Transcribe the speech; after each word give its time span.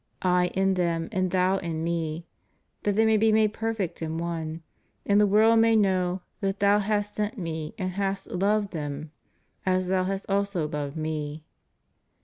I 0.39 0.47
in 0.55 0.73
them 0.73 1.09
and 1.11 1.29
Thou 1.29 1.57
in 1.59 1.83
Me: 1.83 2.25
that 2.81 2.95
they 2.95 3.05
may 3.05 3.19
he 3.19 3.31
made 3.31 3.53
'perfect 3.53 4.01
in 4.01 4.17
one: 4.17 4.63
and 5.05 5.21
the 5.21 5.27
world 5.27 5.59
may 5.59 5.75
know 5.75 6.23
that 6.39 6.59
Thou 6.59 6.79
hast 6.79 7.13
sent 7.13 7.37
Me 7.37 7.75
and 7.77 7.91
hast 7.91 8.25
loved 8.25 8.73
them, 8.73 9.11
as 9.63 9.89
Thou 9.89 10.05
hast 10.05 10.25
also 10.27 10.67
loved 10.67 10.97
Me. 10.97 11.43